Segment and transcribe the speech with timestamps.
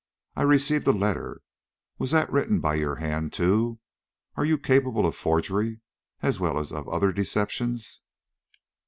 [0.35, 1.41] I received a letter
[1.99, 3.77] was that written by your hand too?
[4.35, 5.81] Are you capable of forgery
[6.23, 8.01] as well as of other deceptions?"